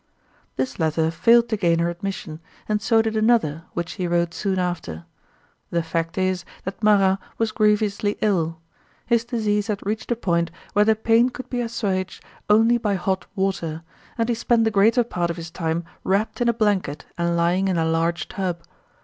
[0.55, 4.57] This letter failed to gain her admission, and so did another which she wrote soon
[4.57, 5.05] after.
[5.69, 8.59] The fact is that Marat was grievously ill.
[9.05, 13.27] His disease had reached a point where the pain could be assuaged only by hot
[13.35, 13.83] water;
[14.17, 17.67] and he spent the greater part of his time wrapped in a blanket and lying
[17.67, 18.63] in a large tub.